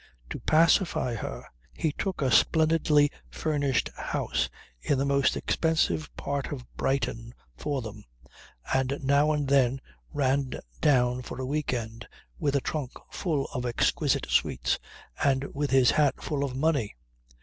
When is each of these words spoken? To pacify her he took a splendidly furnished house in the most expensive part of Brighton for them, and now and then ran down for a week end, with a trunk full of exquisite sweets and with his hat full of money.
To 0.31 0.39
pacify 0.39 1.13
her 1.13 1.43
he 1.73 1.91
took 1.91 2.23
a 2.23 2.31
splendidly 2.31 3.11
furnished 3.29 3.89
house 3.95 4.49
in 4.81 4.97
the 4.97 5.05
most 5.05 5.37
expensive 5.37 6.09
part 6.17 6.51
of 6.51 6.65
Brighton 6.75 7.35
for 7.55 7.83
them, 7.83 8.05
and 8.73 8.97
now 9.03 9.31
and 9.31 9.47
then 9.47 9.79
ran 10.11 10.59
down 10.79 11.21
for 11.21 11.39
a 11.39 11.45
week 11.45 11.71
end, 11.71 12.07
with 12.39 12.55
a 12.55 12.61
trunk 12.61 12.93
full 13.11 13.45
of 13.53 13.63
exquisite 13.63 14.25
sweets 14.27 14.79
and 15.23 15.43
with 15.53 15.69
his 15.69 15.91
hat 15.91 16.19
full 16.23 16.43
of 16.43 16.55
money. 16.55 16.95